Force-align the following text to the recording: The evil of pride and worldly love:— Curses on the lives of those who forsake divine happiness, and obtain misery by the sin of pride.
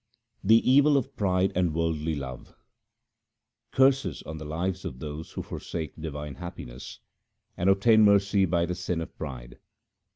The 0.43 0.67
evil 0.67 0.97
of 0.97 1.15
pride 1.15 1.51
and 1.53 1.75
worldly 1.75 2.15
love:— 2.15 2.55
Curses 3.71 4.23
on 4.23 4.39
the 4.39 4.45
lives 4.45 4.83
of 4.83 4.97
those 4.97 5.33
who 5.33 5.43
forsake 5.43 5.93
divine 5.95 6.33
happiness, 6.33 7.01
and 7.55 7.69
obtain 7.69 8.03
misery 8.03 8.45
by 8.45 8.65
the 8.65 8.73
sin 8.73 8.99
of 9.01 9.15
pride. 9.15 9.59